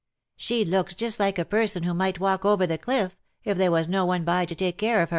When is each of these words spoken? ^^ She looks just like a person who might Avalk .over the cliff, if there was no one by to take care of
^^ 0.01 0.03
She 0.35 0.65
looks 0.65 0.95
just 0.95 1.19
like 1.19 1.37
a 1.37 1.45
person 1.45 1.83
who 1.83 1.93
might 1.93 2.17
Avalk 2.17 2.43
.over 2.43 2.65
the 2.65 2.79
cliff, 2.79 3.15
if 3.43 3.55
there 3.59 3.69
was 3.69 3.87
no 3.87 4.03
one 4.03 4.23
by 4.23 4.45
to 4.47 4.55
take 4.55 4.79
care 4.79 5.03
of 5.03 5.09